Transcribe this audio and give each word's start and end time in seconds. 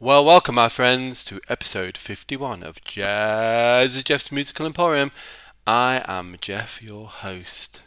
Well, 0.00 0.24
welcome, 0.24 0.54
my 0.54 0.68
friends, 0.68 1.24
to 1.24 1.40
episode 1.48 1.96
51 1.96 2.62
of 2.62 2.80
Jazz 2.84 4.00
Jeff's 4.04 4.30
Musical 4.30 4.64
Emporium. 4.64 5.10
I 5.66 6.04
am 6.06 6.36
Jeff, 6.40 6.80
your 6.80 7.08
host, 7.08 7.82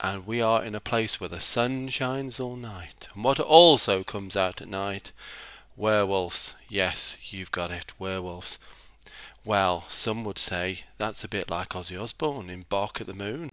and 0.00 0.26
we 0.26 0.40
are 0.40 0.64
in 0.64 0.74
a 0.74 0.80
place 0.80 1.20
where 1.20 1.28
the 1.28 1.38
sun 1.38 1.86
shines 1.86 2.40
all 2.40 2.56
night. 2.56 3.06
And 3.14 3.22
what 3.22 3.38
also 3.38 4.02
comes 4.02 4.36
out 4.36 4.60
at 4.60 4.66
night? 4.66 5.12
Werewolves. 5.76 6.60
Yes, 6.68 7.32
you've 7.32 7.52
got 7.52 7.70
it, 7.70 7.92
werewolves. 7.96 8.58
Well, 9.44 9.84
some 9.86 10.24
would 10.24 10.40
say 10.40 10.78
that's 10.98 11.22
a 11.22 11.28
bit 11.28 11.48
like 11.48 11.68
Ozzy 11.68 11.96
Osbourne 11.96 12.50
in 12.50 12.64
Bark 12.68 13.00
at 13.00 13.06
the 13.06 13.14
Moon. 13.14 13.50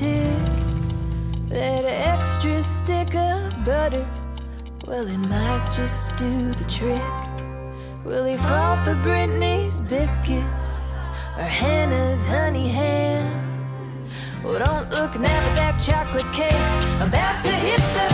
That 0.00 1.84
extra 1.84 2.62
stick 2.62 3.16
of 3.16 3.64
butter, 3.64 4.08
well, 4.86 5.08
it 5.08 5.18
might 5.18 5.68
just 5.74 6.14
do 6.16 6.52
the 6.52 6.64
trick. 6.64 7.02
Will 8.04 8.24
he 8.24 8.36
fall 8.36 8.76
for 8.84 8.94
Britney's 9.02 9.80
biscuits 9.80 10.78
or 11.36 11.42
Hannah's 11.42 12.24
honey 12.26 12.68
ham? 12.68 13.26
Well, 14.44 14.60
don't 14.64 14.88
look 14.90 15.18
now 15.18 15.40
that 15.56 15.56
that 15.56 15.78
chocolate 15.78 16.32
cake's 16.32 17.02
about 17.02 17.42
to 17.42 17.50
hit 17.50 17.80
the 17.80 18.07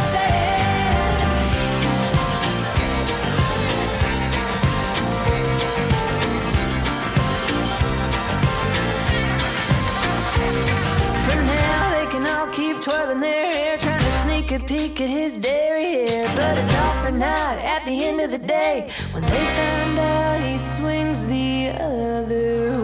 could 14.58 14.68
peek 14.68 15.00
at 15.00 15.08
his 15.10 15.36
dairy 15.36 16.06
here, 16.06 16.30
but 16.36 16.56
it's 16.56 16.74
all 16.74 17.02
for 17.02 17.10
naught 17.10 17.58
at 17.58 17.84
the 17.86 18.04
end 18.04 18.20
of 18.20 18.30
the 18.30 18.38
day 18.38 18.88
when 19.10 19.22
they 19.24 19.28
find 19.28 19.98
out 19.98 20.40
he 20.42 20.56
swings 20.58 21.26
the 21.26 21.70
other 21.80 22.78
way. 22.78 22.83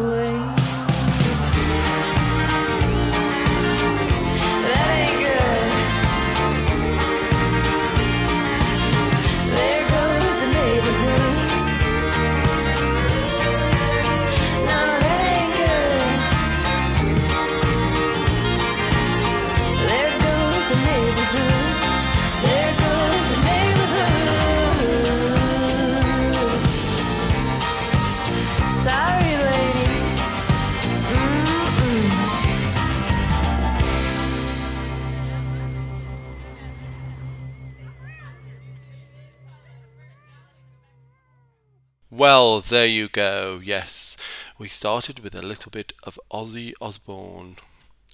Well, 42.21 42.61
there 42.61 42.85
you 42.85 43.09
go. 43.09 43.63
Yes, 43.65 44.19
we 44.59 44.69
started 44.69 45.21
with 45.21 45.35
a 45.35 45.41
little 45.41 45.71
bit 45.71 45.95
of 46.03 46.21
Ozzy 46.31 46.75
Osbourne, 46.79 47.57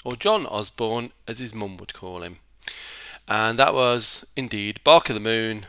or 0.05 0.15
John 0.15 0.47
Osbourne, 0.47 1.11
as 1.27 1.41
his 1.41 1.53
mum 1.53 1.77
would 1.79 1.93
call 1.93 2.23
him. 2.23 2.37
And 3.27 3.59
that 3.59 3.75
was 3.75 4.25
indeed 4.37 4.79
Bark 4.85 5.11
of 5.11 5.15
the 5.15 5.21
Moon, 5.21 5.67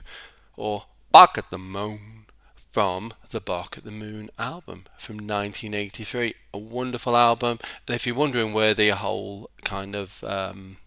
or 0.56 0.84
Bark 1.12 1.40
at 1.40 1.50
the 1.50 1.58
Moon, 1.58 2.28
from 2.56 3.12
the 3.32 3.42
Bark 3.42 3.76
at 3.76 3.86
the 3.86 3.90
Moon 3.90 4.30
album 4.38 4.84
from 5.00 5.16
1983. 5.16 6.36
A 6.54 6.60
wonderful 6.60 7.18
album. 7.18 7.58
And 7.88 7.96
if 7.96 8.06
you're 8.06 8.16
wondering 8.16 8.54
where 8.54 8.76
the 8.76 8.90
whole 8.90 9.50
kind 9.64 9.96
of 9.96 10.24
um, 10.24 10.78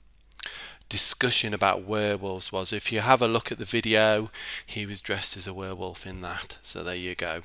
discussion 0.91 1.55
about 1.55 1.85
werewolves 1.85 2.53
was. 2.53 2.71
If 2.75 2.93
you 2.93 3.01
have 3.01 3.23
a 3.23 3.29
look 3.29 3.51
at 3.51 3.57
the 3.57 3.65
video, 3.65 4.31
he 4.67 4.85
was 4.85 5.01
dressed 5.01 5.39
as 5.39 5.47
a 5.47 5.55
werewolf 5.55 6.07
in 6.07 6.21
that. 6.21 6.59
So 6.61 6.83
there 6.83 6.95
you 6.95 7.15
go. 7.15 7.41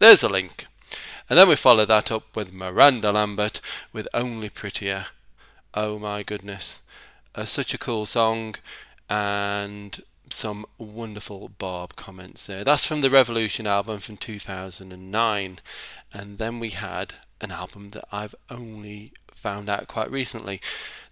There's 0.00 0.22
a 0.22 0.28
link. 0.28 0.66
And 1.30 1.38
then 1.38 1.48
we 1.48 1.56
follow 1.56 1.86
that 1.86 2.12
up 2.12 2.36
with 2.36 2.52
Miranda 2.52 3.12
Lambert 3.12 3.62
with 3.94 4.06
Only 4.12 4.50
Prettier. 4.50 5.06
Oh 5.72 5.98
my 5.98 6.22
goodness. 6.22 6.82
Uh, 7.34 7.46
such 7.46 7.72
a 7.72 7.78
cool 7.78 8.04
song 8.04 8.56
and 9.08 10.02
some 10.34 10.66
wonderful 10.78 11.48
Barb 11.48 11.96
comments 11.96 12.46
there. 12.46 12.64
That's 12.64 12.86
from 12.86 13.00
the 13.00 13.10
Revolution 13.10 13.66
album 13.66 13.98
from 13.98 14.16
2009. 14.16 15.58
And 16.12 16.38
then 16.38 16.60
we 16.60 16.70
had 16.70 17.14
an 17.40 17.50
album 17.50 17.90
that 17.90 18.04
I've 18.12 18.34
only 18.50 19.12
found 19.32 19.68
out 19.68 19.88
quite 19.88 20.10
recently. 20.10 20.60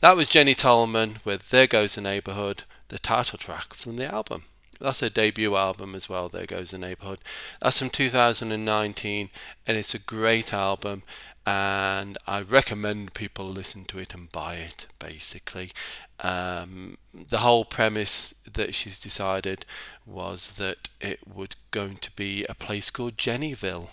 That 0.00 0.16
was 0.16 0.28
Jenny 0.28 0.54
Tolman 0.54 1.18
with 1.24 1.50
There 1.50 1.66
Goes 1.66 1.94
the 1.94 2.00
Neighbourhood, 2.00 2.64
the 2.88 2.98
title 2.98 3.38
track 3.38 3.74
from 3.74 3.96
the 3.96 4.12
album. 4.12 4.44
That's 4.80 5.00
her 5.00 5.08
debut 5.08 5.54
album 5.54 5.94
as 5.94 6.08
well, 6.08 6.28
There 6.28 6.46
Goes 6.46 6.72
the 6.72 6.78
Neighbourhood. 6.78 7.20
That's 7.60 7.78
from 7.78 7.90
2019 7.90 9.30
and 9.66 9.76
it's 9.76 9.94
a 9.94 9.98
great 9.98 10.52
album 10.52 11.02
and 11.46 12.16
I 12.26 12.40
recommend 12.42 13.14
people 13.14 13.46
listen 13.46 13.84
to 13.86 13.98
it 13.98 14.14
and 14.14 14.30
buy 14.30 14.56
it 14.56 14.86
basically. 14.98 15.72
Um, 16.20 16.98
the 17.12 17.38
whole 17.38 17.64
premise 17.64 18.34
that 18.52 18.74
she's 18.74 18.98
decided 18.98 19.66
was 20.06 20.54
that 20.54 20.88
it 21.00 21.20
would 21.26 21.56
going 21.70 21.96
to 21.96 22.10
be 22.12 22.44
a 22.48 22.54
place 22.54 22.90
called 22.90 23.18
Jennyville 23.18 23.90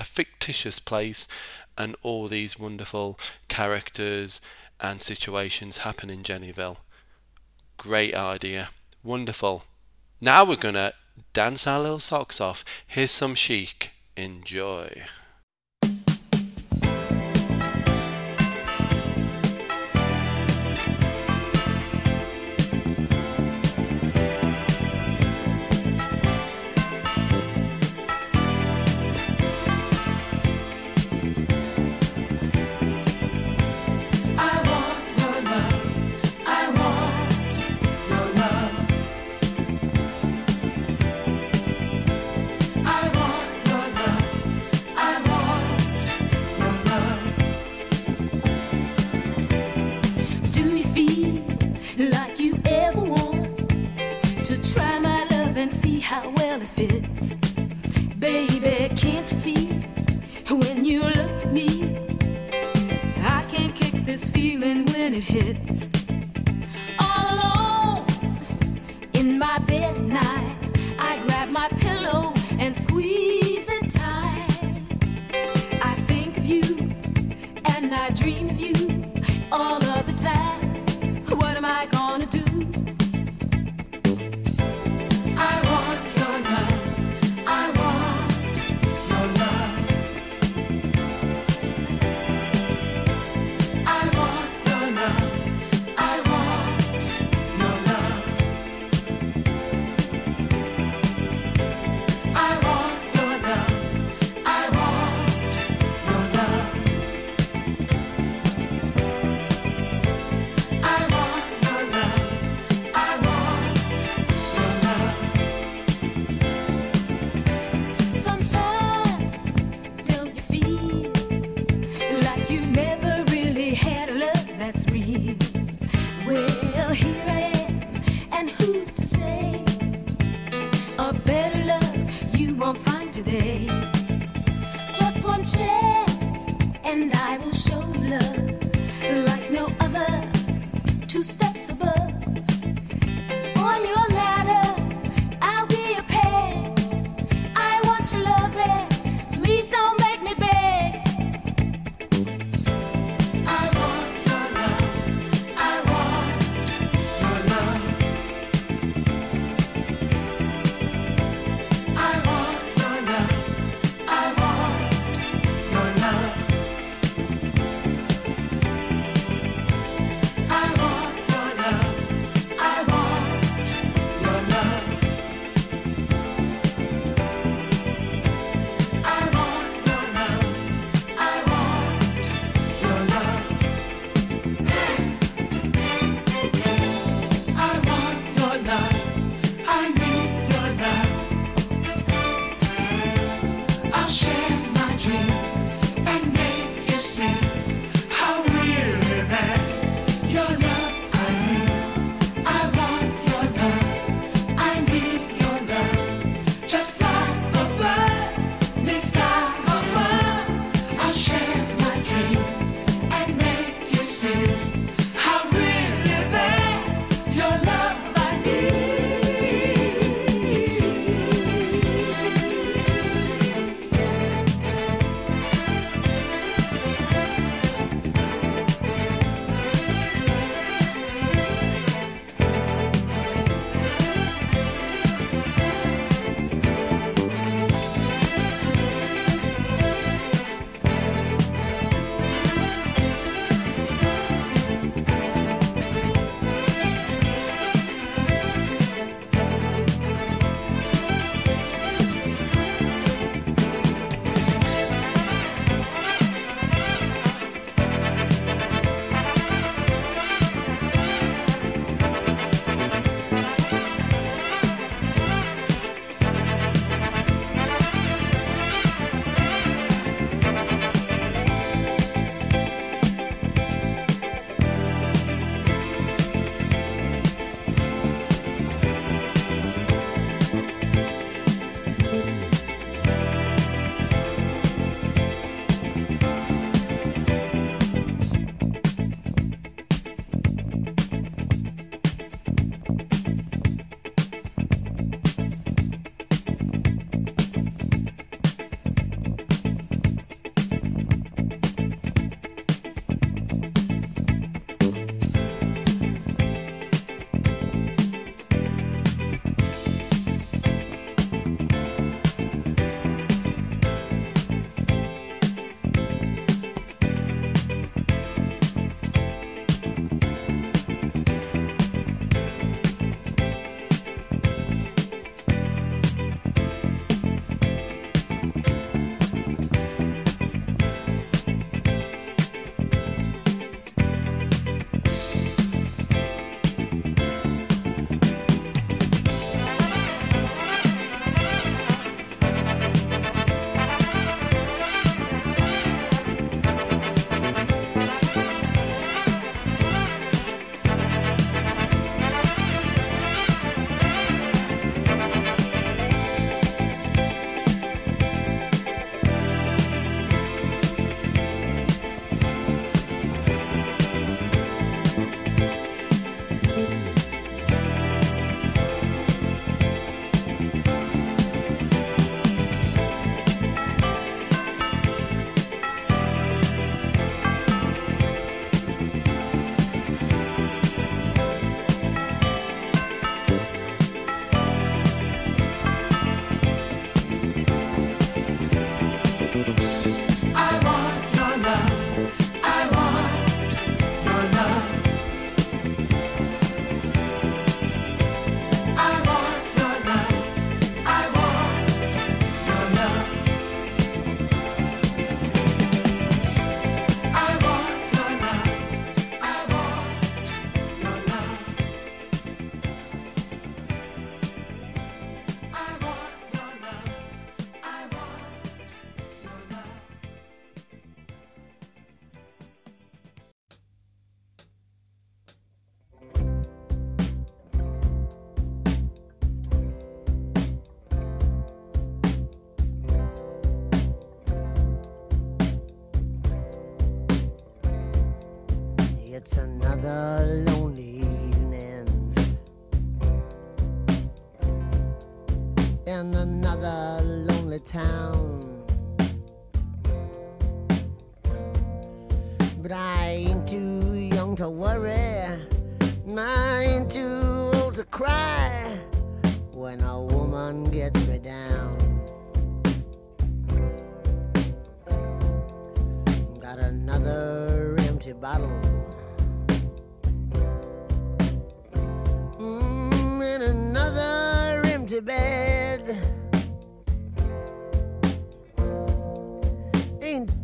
a 0.00 0.04
fictitious 0.04 0.78
place 0.78 1.28
and 1.76 1.94
all 2.02 2.26
these 2.26 2.58
wonderful 2.58 3.18
characters 3.48 4.40
and 4.80 5.02
situations 5.02 5.78
happen 5.78 6.08
in 6.08 6.22
Jennyville. 6.22 6.78
Great 7.76 8.14
idea. 8.14 8.70
Wonderful. 9.04 9.64
Now 10.20 10.44
we're 10.44 10.56
to 10.74 10.94
dance 11.34 11.66
our 11.66 11.80
little 11.80 11.98
socks 11.98 12.40
off. 12.40 12.64
Here's 12.86 13.10
some 13.10 13.34
chic. 13.34 13.92
Enjoy. 14.16 15.04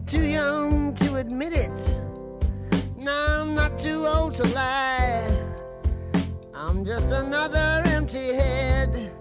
too 0.07 0.23
young 0.23 0.95
to 0.95 1.17
admit 1.17 1.53
it. 1.53 1.71
No, 2.97 3.13
I'm 3.13 3.55
not 3.57 3.77
too 3.79 4.07
old 4.07 4.35
to 4.35 4.45
lie. 4.55 5.27
I'm 6.55 6.85
just 6.85 7.07
another 7.07 7.83
empty 7.87 8.33
head. 8.33 9.16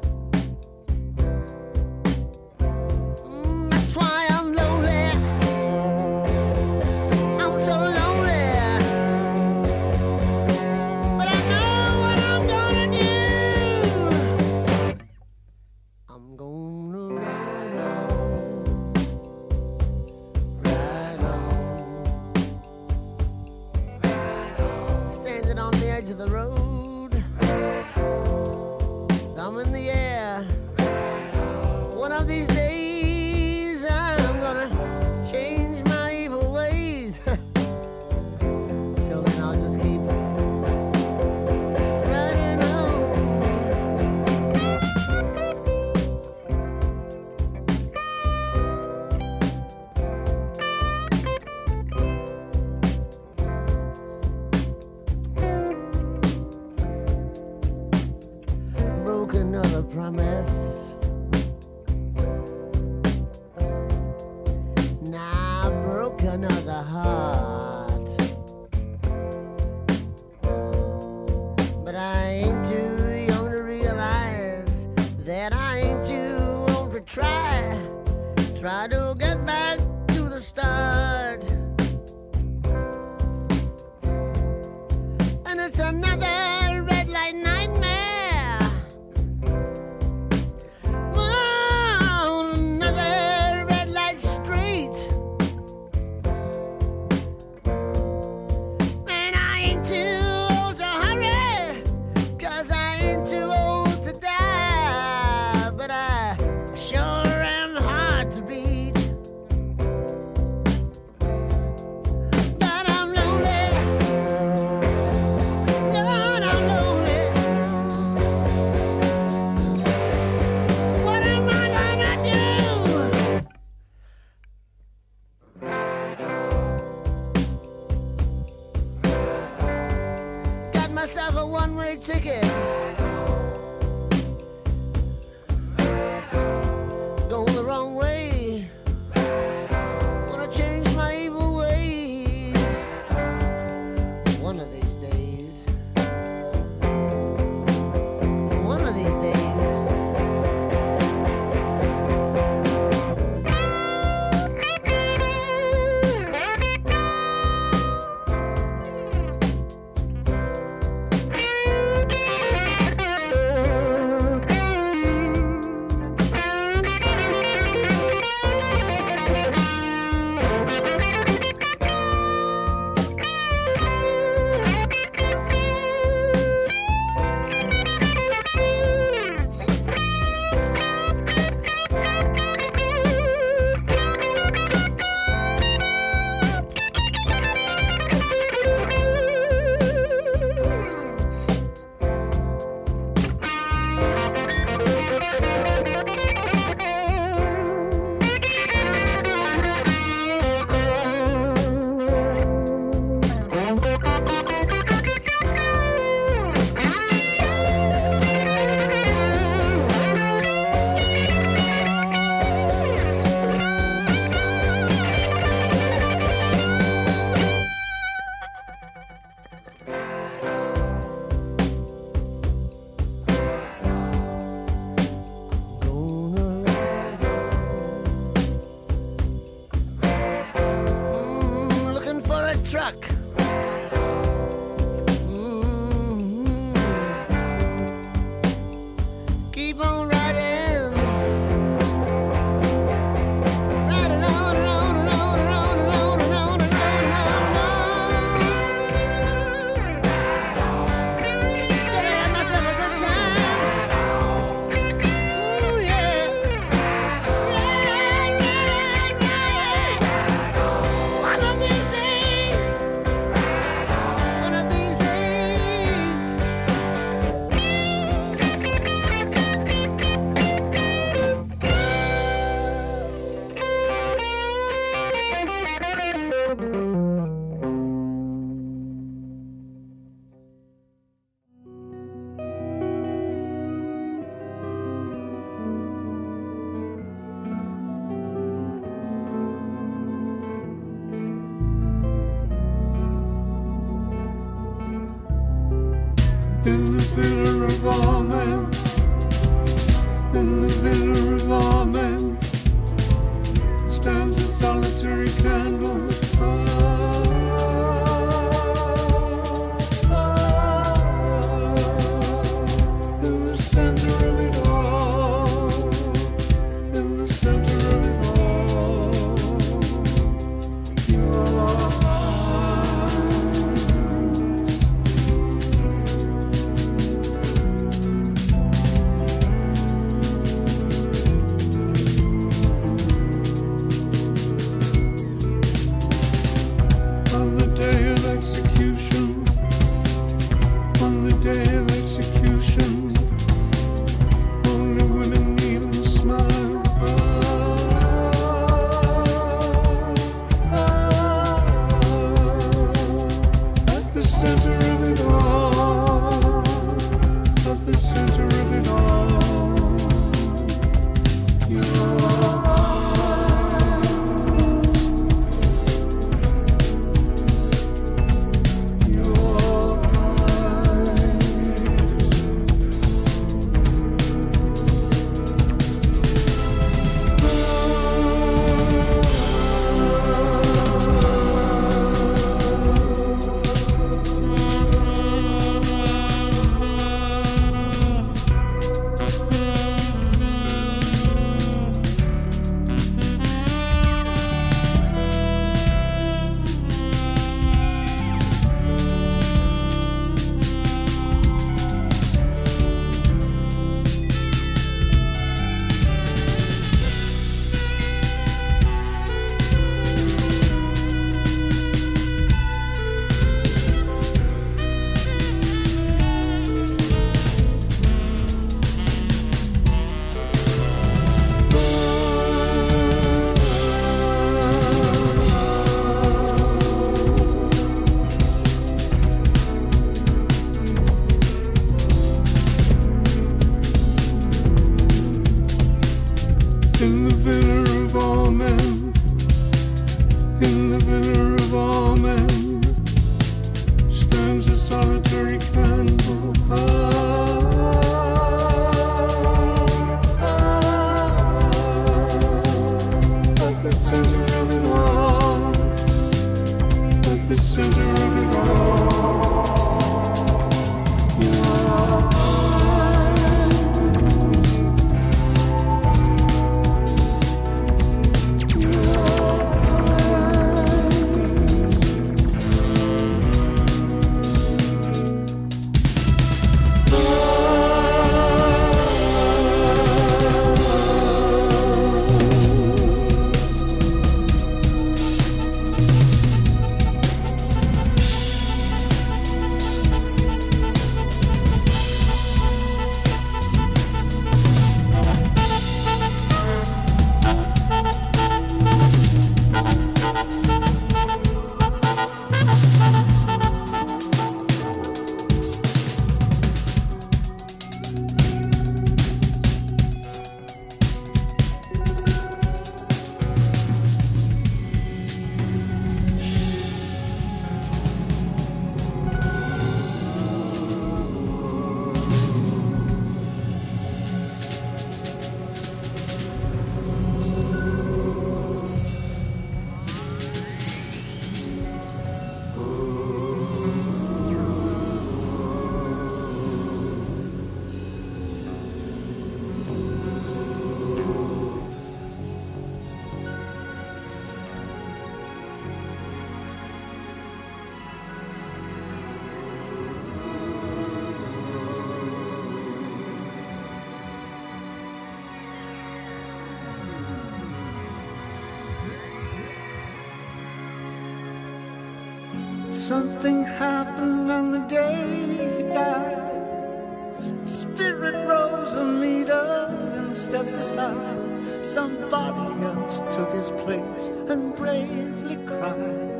Something 563.08 563.64
happened 563.64 564.52
on 564.52 564.72
the 564.72 564.80
day 564.80 565.78
he 565.78 565.84
died. 565.94 567.70
Spirit 567.70 568.34
rose 568.48 568.96
a 568.96 569.04
meter 569.04 570.10
and 570.14 570.36
stepped 570.36 570.72
aside. 570.72 571.86
Somebody 571.86 572.84
else 572.84 573.20
took 573.30 573.54
his 573.54 573.70
place 573.74 574.32
and 574.50 574.74
bravely 574.76 575.58
cried. 575.68 576.34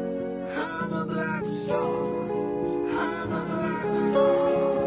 I'm 0.58 0.92
a 0.92 1.06
black 1.06 1.46
star. 1.46 1.86
I'm 2.98 3.32
a 3.32 3.44
black 3.46 3.94
star. 3.94 4.80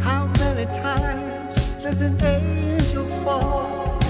How 0.00 0.26
many 0.40 0.64
times 0.72 1.54
does 1.80 2.02
an 2.02 2.20
angel 2.20 3.06
fall? 3.22 4.00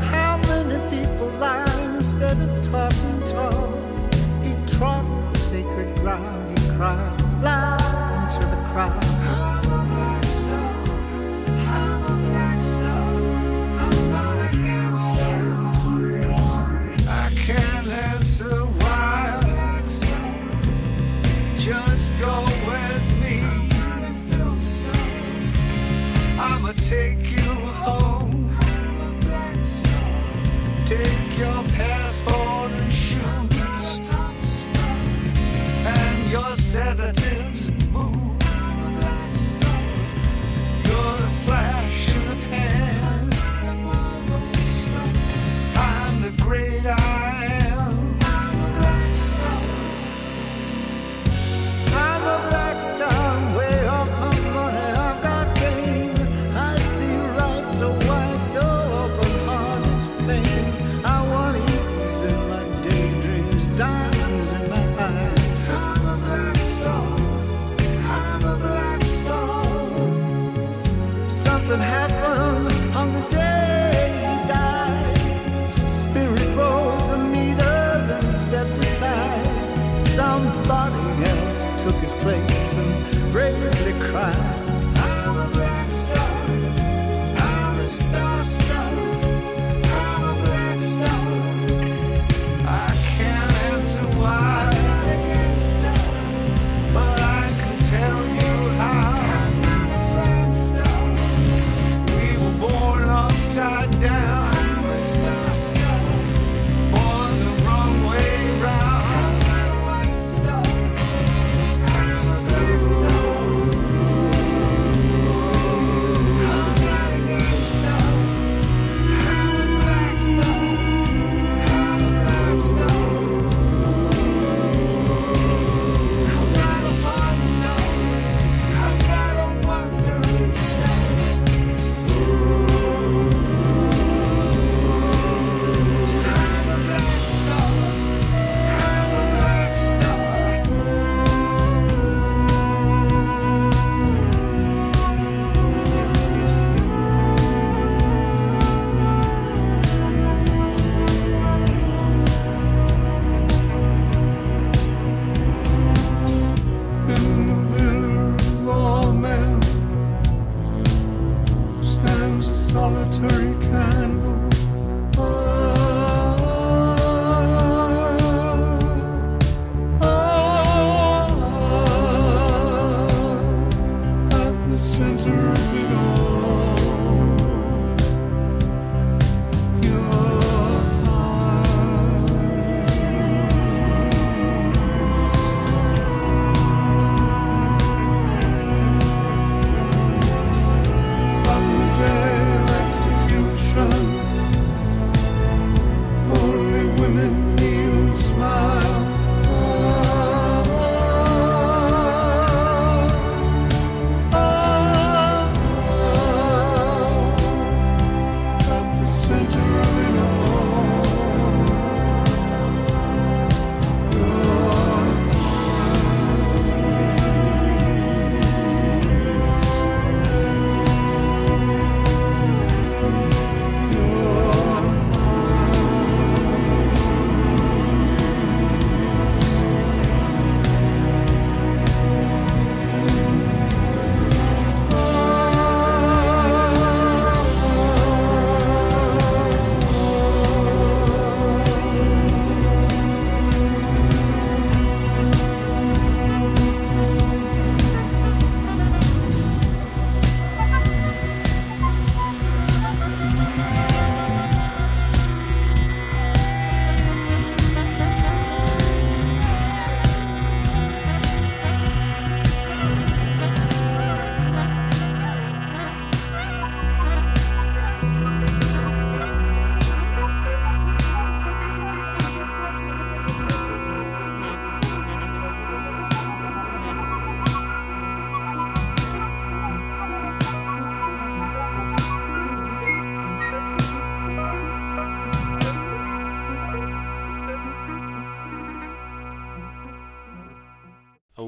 How 0.00 0.36
many 0.48 0.78
people 0.90 1.28
lie 1.38 1.94
instead 1.96 2.40
of 2.42 2.60
talking 2.72 3.22
tall? 3.22 3.85
sacred 5.76 5.94
ground, 6.00 6.58
he 6.58 6.68
cried 6.70 7.42
loud 7.42 8.32
into 8.32 8.46
the 8.48 8.56
crowd. 8.70 10.25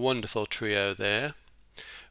Wonderful 0.09 0.47
trio 0.47 0.95
there. 0.95 1.35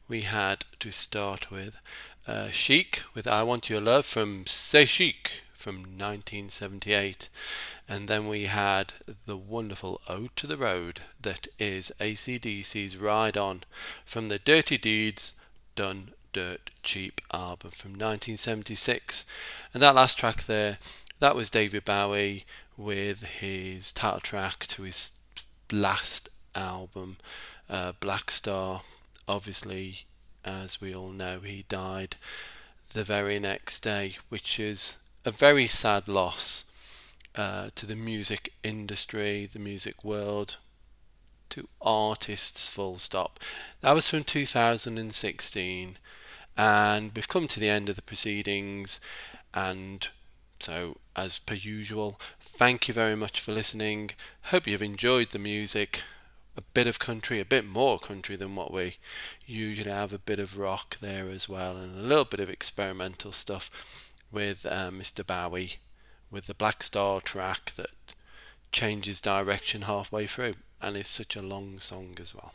We 0.06 0.20
had 0.20 0.64
to 0.78 0.92
start 0.92 1.50
with 1.50 1.80
uh, 2.28 2.46
Chic 2.50 3.02
with 3.12 3.26
I 3.26 3.42
Want 3.42 3.68
Your 3.68 3.80
Love 3.80 4.06
from 4.06 4.46
C'est 4.46 4.84
Chic 4.86 5.42
from 5.52 5.78
1978. 5.78 7.28
And 7.88 8.06
then 8.06 8.28
we 8.28 8.44
had 8.44 8.92
the 9.26 9.36
wonderful 9.36 10.00
Ode 10.08 10.36
to 10.36 10.46
the 10.46 10.56
Road 10.56 11.00
that 11.20 11.48
is 11.58 11.90
ACDC's 11.98 12.96
Ride 12.96 13.36
On 13.36 13.64
from 14.04 14.28
the 14.28 14.38
Dirty 14.38 14.78
Deeds 14.78 15.32
Done 15.74 16.12
Dirt 16.32 16.70
Cheap 16.84 17.20
album 17.32 17.72
from 17.72 17.90
1976. 17.94 19.26
And 19.74 19.82
that 19.82 19.96
last 19.96 20.16
track 20.16 20.44
there, 20.44 20.78
that 21.18 21.34
was 21.34 21.50
David 21.50 21.84
Bowie 21.84 22.44
with 22.76 23.40
his 23.40 23.90
title 23.90 24.20
track 24.20 24.68
to 24.68 24.84
his 24.84 25.18
last 25.72 26.28
album, 26.54 27.16
uh, 27.68 27.92
Blackstar. 28.00 28.82
Obviously, 29.26 30.04
as 30.44 30.80
we 30.80 30.94
all 30.94 31.10
know, 31.10 31.40
he 31.40 31.64
died 31.68 32.16
the 32.92 33.04
very 33.04 33.38
next 33.38 33.80
day, 33.80 34.16
which 34.28 34.58
is 34.58 35.04
a 35.24 35.30
very 35.30 35.66
sad 35.66 36.08
loss 36.08 36.72
uh, 37.36 37.68
to 37.74 37.86
the 37.86 37.96
music 37.96 38.52
industry, 38.62 39.46
the 39.46 39.58
music 39.58 40.02
world, 40.02 40.56
to 41.50 41.68
artists, 41.80 42.68
full 42.68 42.96
stop. 42.96 43.38
That 43.80 43.92
was 43.92 44.08
from 44.08 44.24
2016, 44.24 45.96
and 46.56 47.12
we've 47.14 47.28
come 47.28 47.46
to 47.46 47.60
the 47.60 47.68
end 47.68 47.88
of 47.88 47.96
the 47.96 48.02
proceedings, 48.02 49.00
and 49.54 50.08
so, 50.60 50.96
as 51.14 51.38
per 51.38 51.54
usual, 51.54 52.18
thank 52.40 52.88
you 52.88 52.94
very 52.94 53.14
much 53.14 53.40
for 53.40 53.52
listening. 53.52 54.10
Hope 54.44 54.66
you've 54.66 54.82
enjoyed 54.82 55.30
the 55.30 55.38
music. 55.38 56.02
A 56.58 56.62
bit 56.74 56.88
of 56.88 56.98
country, 56.98 57.38
a 57.38 57.44
bit 57.44 57.64
more 57.64 58.00
country 58.00 58.34
than 58.34 58.56
what 58.56 58.72
we 58.72 58.96
usually 59.46 59.92
have, 59.92 60.12
a 60.12 60.18
bit 60.18 60.40
of 60.40 60.58
rock 60.58 60.98
there 60.98 61.28
as 61.28 61.48
well, 61.48 61.76
and 61.76 61.96
a 61.96 62.02
little 62.02 62.24
bit 62.24 62.40
of 62.40 62.50
experimental 62.50 63.30
stuff 63.30 64.12
with 64.32 64.66
uh, 64.66 64.90
Mr. 64.90 65.24
Bowie 65.24 65.74
with 66.32 66.46
the 66.46 66.54
Blackstar 66.54 67.22
track 67.22 67.70
that 67.76 68.14
changes 68.72 69.20
direction 69.20 69.82
halfway 69.82 70.26
through, 70.26 70.54
and 70.82 70.96
is 70.96 71.06
such 71.06 71.36
a 71.36 71.42
long 71.42 71.78
song 71.78 72.16
as 72.20 72.34
well. 72.34 72.54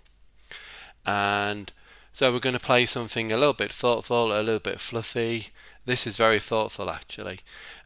And 1.05 1.71
so 2.11 2.31
we're 2.31 2.39
going 2.39 2.57
to 2.57 2.59
play 2.59 2.85
something 2.85 3.31
a 3.31 3.37
little 3.37 3.53
bit 3.53 3.71
thoughtful, 3.71 4.37
a 4.37 4.43
little 4.43 4.59
bit 4.59 4.81
fluffy. 4.81 5.47
This 5.85 6.05
is 6.05 6.17
very 6.17 6.41
thoughtful 6.41 6.89
actually, 6.89 7.39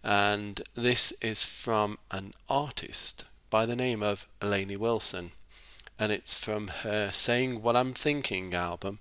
and 0.03 0.61
this 0.73 1.11
is 1.21 1.43
from 1.43 1.99
an 2.09 2.33
artist 2.49 3.25
by 3.51 3.67
the 3.67 3.75
name 3.75 4.01
of 4.01 4.27
Lainey 4.41 4.77
Wilson, 4.77 5.31
and 5.99 6.11
it's 6.11 6.37
from 6.37 6.67
her 6.83 7.11
Saying 7.11 7.61
What 7.61 7.75
I'm 7.75 7.93
Thinking 7.93 8.53
album 8.53 8.99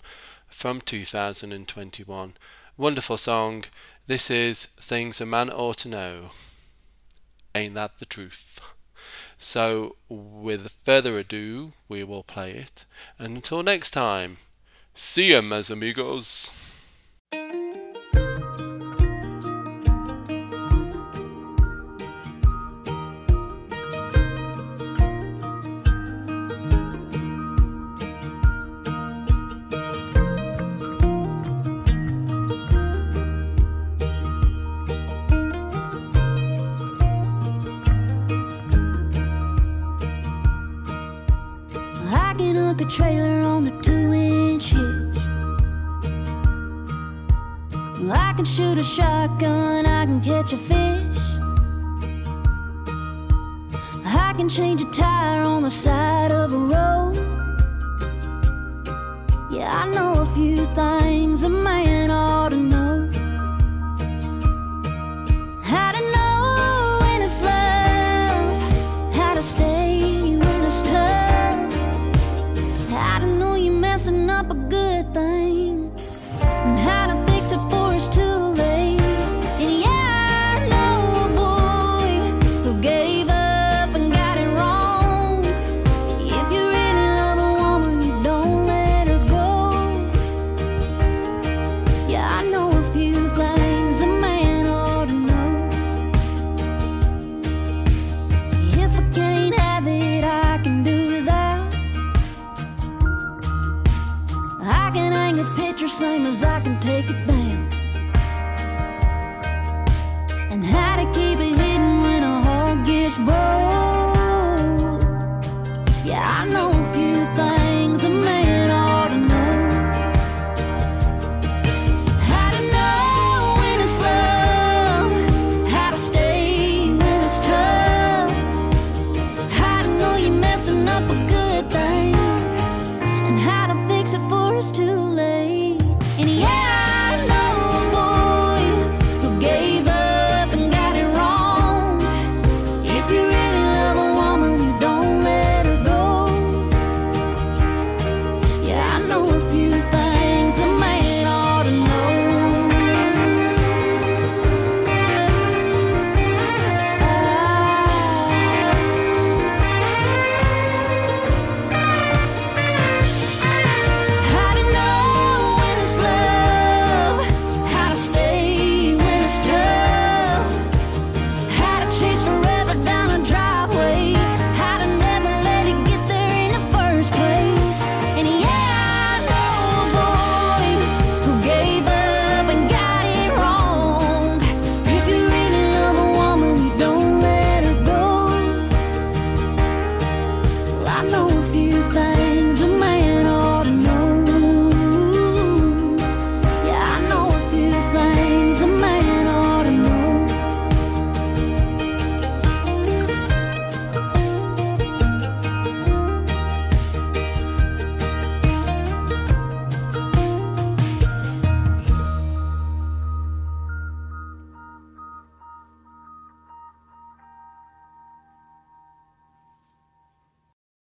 from 0.49 0.81
2021. 0.81 2.35
Wonderful 2.77 3.17
song. 3.17 3.65
This 4.07 4.31
is 4.31 4.65
Things 4.65 5.21
a 5.21 5.27
Man 5.27 5.51
Ought 5.51 5.79
to 5.79 5.89
Know. 5.89 6.31
Ain't 7.55 7.75
that 7.75 7.99
the 7.99 8.07
truth? 8.07 8.61
So, 9.39 9.97
with 10.09 10.71
further 10.85 11.19
ado, 11.19 11.73
we 11.89 12.03
will 12.03 12.23
play 12.23 12.53
it. 12.53 12.87
And 13.19 13.37
until 13.37 13.63
next 13.63 13.91
time, 13.91 14.39
see 14.95 15.33
ya, 15.33 15.43
mes 15.43 15.71
amigos. 15.71 16.66